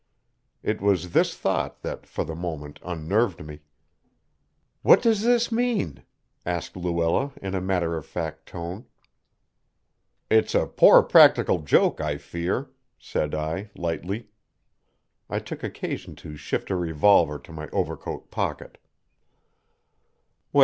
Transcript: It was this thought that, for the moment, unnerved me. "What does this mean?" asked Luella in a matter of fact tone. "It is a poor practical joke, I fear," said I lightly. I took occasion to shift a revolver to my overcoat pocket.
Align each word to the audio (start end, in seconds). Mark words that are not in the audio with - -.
It 0.63 0.81
was 0.81 1.11
this 1.11 1.37
thought 1.37 1.83
that, 1.83 2.07
for 2.07 2.23
the 2.25 2.33
moment, 2.33 2.79
unnerved 2.83 3.45
me. 3.45 3.59
"What 4.81 4.99
does 5.03 5.21
this 5.21 5.51
mean?" 5.51 6.01
asked 6.43 6.75
Luella 6.75 7.33
in 7.39 7.53
a 7.53 7.61
matter 7.61 7.95
of 7.95 8.03
fact 8.03 8.47
tone. 8.47 8.87
"It 10.27 10.45
is 10.47 10.55
a 10.55 10.65
poor 10.65 11.03
practical 11.03 11.59
joke, 11.61 12.01
I 12.01 12.17
fear," 12.17 12.71
said 12.97 13.35
I 13.35 13.69
lightly. 13.75 14.29
I 15.29 15.37
took 15.37 15.63
occasion 15.63 16.15
to 16.15 16.35
shift 16.35 16.71
a 16.71 16.75
revolver 16.75 17.37
to 17.37 17.53
my 17.53 17.67
overcoat 17.69 18.31
pocket. 18.31 18.79